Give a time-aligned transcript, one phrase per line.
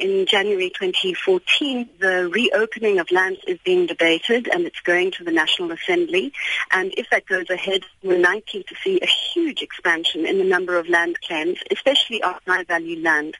[0.00, 5.32] In January 2014, the reopening of lands is being debated and it's going to the
[5.32, 6.32] National Assembly.
[6.70, 10.78] And if that goes ahead, we're likely to see a huge expansion in the number
[10.78, 13.36] of land claims, especially on high value land.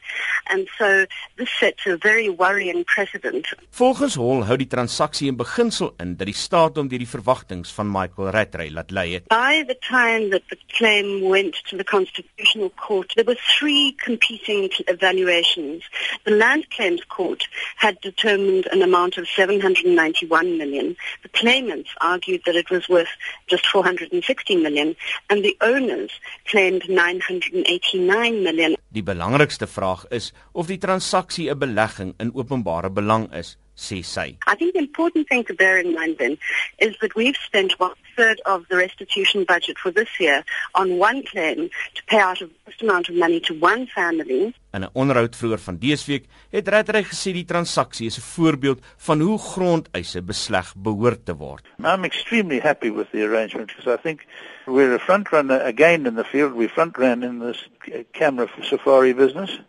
[0.51, 3.47] And so this sets a very worrying precedent.
[3.71, 7.71] Volgens Hall hou die transaksie in beginsel in dat die staat hom deur die verwagtinge
[7.77, 9.29] van Michael Rattray laat lei het.
[9.31, 14.71] By the time that the claim went to the Constitutional Court, there were three competing
[14.87, 15.87] evaluations.
[16.25, 17.43] The Land Claims Court
[17.77, 20.97] had determined an amount of 791 million.
[21.23, 23.13] The claimants argued that it was worth
[23.51, 24.97] just 460 million
[25.29, 26.11] and the owners
[26.47, 28.77] claimed 989 million.
[28.89, 34.37] Die belangrikste vraag is of die transaksie 'n belegging in openbare belang is sê sy.
[34.47, 36.37] I think the important thing to bear in mind then
[36.79, 41.23] is that we've spent one third of the restitution budget for this year on one
[41.23, 44.53] claim to pay out a vast amount of money to one family.
[44.75, 48.81] In 'n onderhoud vroeër van dese week het Rattray gesê die transaksie is 'n voorbeeld
[48.97, 51.65] van hoe grondeise besleg behoort te word.
[51.79, 54.27] I'm extremely happy with the arrangement because I think
[54.67, 56.53] we're a front runner again in the field.
[56.53, 57.69] We front ran in this
[58.13, 59.61] camera safari business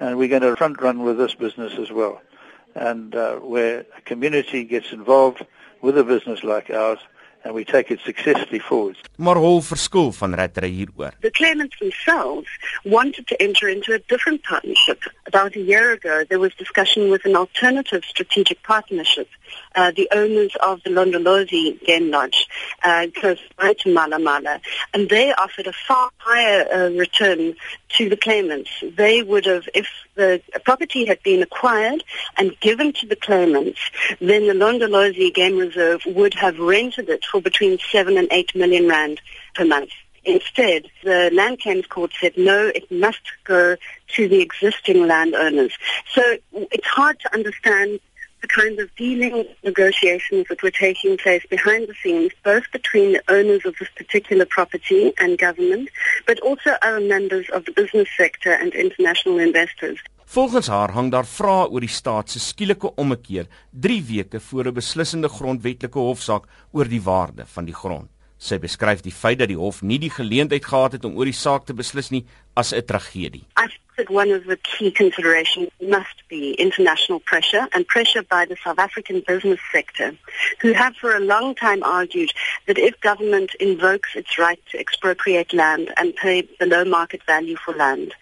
[0.00, 2.20] and we're going to front run with this business as well.
[2.78, 5.44] And uh, where a community gets involved
[5.82, 6.98] with a business like ours
[7.44, 8.96] and we take it successfully forward.
[9.16, 11.12] Maar hoe verskil van Rattray hieroor?
[11.20, 12.48] The claimants themselves
[12.82, 15.02] wanted to enter into a different partnership.
[15.26, 19.28] About a year ago there was discussion with an alternative strategic partnership.
[19.74, 22.46] Uh, the owners of the Londolozi Game Lodge
[22.82, 24.60] uh, close by to Mala Mala
[24.92, 27.54] and they offered a far higher uh, return
[27.96, 28.70] to the claimants.
[28.82, 29.88] They would have, if
[30.18, 32.02] the property had been acquired
[32.36, 33.78] and given to the claimants,
[34.20, 38.88] then the Londolozi Game Reserve would have rented it for between seven and eight million
[38.88, 39.20] rand
[39.54, 39.90] per month.
[40.24, 43.76] Instead, the Land Claims Court said no, it must go
[44.08, 45.72] to the existing landowners.
[46.12, 48.00] So it's hard to understand
[48.40, 53.22] the kind of dealing negotiations that were taking place behind the scenes, both between the
[53.28, 55.88] owners of this particular property and government,
[56.26, 59.98] but also other members of the business sector and international investors.
[60.28, 64.74] Volgens haar hang daar vrae oor die staat se skielike ommekeer 3 weke voor 'n
[64.74, 68.10] beslissende grondwetlike hofsaak oor die waarde van die grond.
[68.38, 71.34] Sy beskryf die feit dat die hof nie die geleentheid gehad het om oor die
[71.34, 73.44] saak te beslis nie as 'n tragedie.
[73.98, 78.78] That one of the key considerations must be international pressure and pressure by the South
[78.78, 80.14] African business sector,
[80.60, 82.30] who have for a long time argued
[82.66, 87.74] that if government invokes its right to expropriate land and pay below market value for
[87.74, 88.14] land,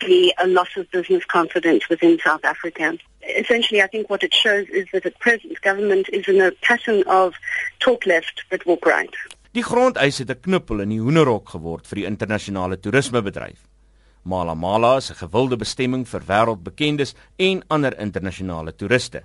[0.00, 2.96] be a loss of business confidence within South Africa.
[3.36, 7.02] Essentially, I think what it shows is that at present, government is in a pattern
[7.06, 7.34] of
[7.80, 9.14] talk left but walk right.
[9.56, 13.64] Die grondeis het 'n knuppel in die hoenderhok geword vir die internasionale toerismebedryf.
[14.22, 19.22] Mala Mala is 'n gewilde bestemming vir wêreldbekendes en ander internasionale toeriste.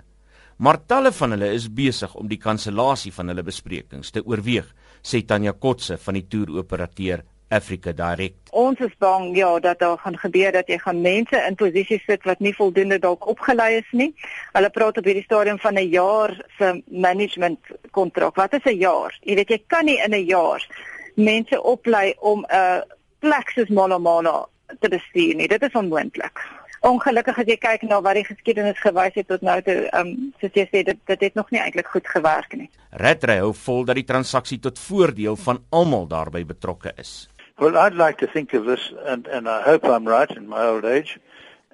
[0.56, 5.24] Maar talle van hulle is besig om die kansellasie van hulle besprekings te oorweeg, sê
[5.26, 8.50] Tanya Kotse van die toeroperateur Africa Direct.
[8.50, 12.24] Ons is bang ja dat daar gaan gebeur dat jy gaan mense in posisies sit
[12.24, 14.14] wat nie voldoende dalk opgelei is nie.
[14.52, 17.58] Hulle praat op hierdie stadium van 'n jaar se management
[17.94, 18.36] kontrak.
[18.36, 19.14] Wat is 'n jaar?
[19.22, 20.66] Jy weet jy kan nie in 'n jaar
[21.14, 22.82] mense oplei om 'n
[23.20, 24.46] plek soos Malamala
[24.80, 25.48] te bestuur nie.
[25.48, 26.40] Dit is onmoontlik.
[26.84, 30.32] Ongelukkig as jy kyk na wat die geskiedenis gewys het tot nou toe, ehm um,
[30.40, 32.70] soos jy sê dit dit het nog nie eintlik goed gewerk nie.
[32.90, 37.28] Redray hou vol dat die transaksie tot voordeel van almal daarbey betrokke is.
[37.56, 40.66] Well, I'd like to think of this and and I hope I'm right in my
[40.66, 41.18] old age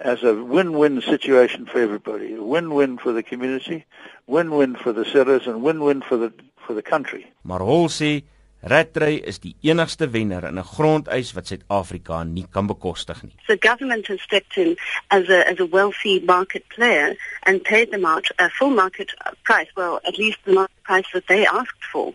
[0.00, 2.34] as a win-win situation for everybody.
[2.34, 3.84] A win-win for the community,
[4.26, 6.32] win-win for the sellers and win-win for the
[6.66, 7.26] for the country.
[7.42, 8.22] Maar hol sê
[8.62, 13.34] Rattray is die enigste wenner in 'n grondeis wat Suid-Afrika nie kan bekostig nie.
[13.46, 14.76] The government has stepped in
[15.08, 17.16] as a as a wealthy market player
[17.46, 21.26] and paid them out a full market price, well, at least the market price that
[21.26, 22.12] they asked for.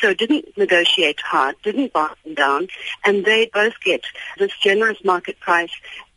[0.00, 2.68] So didn't negotiate hard, didn't bargain down,
[3.04, 4.02] and they both get
[4.36, 5.72] this generous market price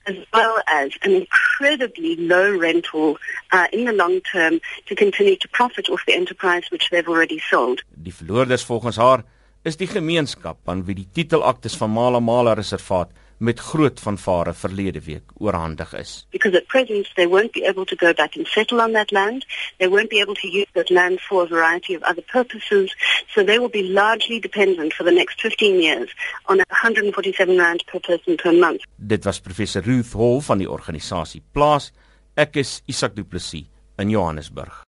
[0.05, 3.17] as well as an incredibly low rental
[3.51, 7.39] uh, in the long term to continue to profit off the enterprise which they've already
[7.49, 7.83] sold.
[7.89, 9.23] Die verloorders volgens haar
[9.63, 15.01] is die gemeenskap aan wie die titelaktes van Mala Mala Reservaat met groot vanvare verlede
[15.05, 16.25] week oorhandig is.
[16.29, 19.45] Because at present they won't be able to go back and settle on that land.
[19.77, 22.95] They won't be able to use that land for a variety of other purposes.
[23.33, 26.09] So they will be largely dependent for the next 15 years
[26.45, 28.81] on 147 rand per person per month.
[28.95, 31.91] Dit was professor Ruth Hall van die organisasie Plaas.
[32.35, 33.65] Ek is Isak Du Plessis
[33.97, 34.85] in Johannesburg.